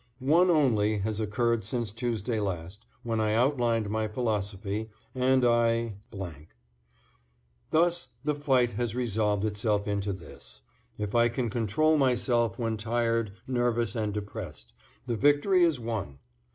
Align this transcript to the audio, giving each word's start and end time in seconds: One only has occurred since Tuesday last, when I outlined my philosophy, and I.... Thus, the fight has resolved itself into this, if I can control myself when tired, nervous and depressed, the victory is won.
One 0.17 0.49
only 0.49 0.97
has 0.97 1.19
occurred 1.19 1.63
since 1.63 1.91
Tuesday 1.91 2.39
last, 2.39 2.87
when 3.03 3.19
I 3.21 3.35
outlined 3.35 3.87
my 3.91 4.07
philosophy, 4.07 4.89
and 5.13 5.45
I.... 5.45 5.93
Thus, 7.69 8.07
the 8.23 8.33
fight 8.33 8.71
has 8.71 8.95
resolved 8.95 9.45
itself 9.45 9.87
into 9.87 10.11
this, 10.11 10.63
if 10.97 11.13
I 11.13 11.29
can 11.29 11.51
control 11.51 11.97
myself 11.97 12.57
when 12.57 12.77
tired, 12.77 13.33
nervous 13.45 13.95
and 13.95 14.11
depressed, 14.11 14.73
the 15.05 15.15
victory 15.15 15.61
is 15.63 15.79
won. 15.79 16.17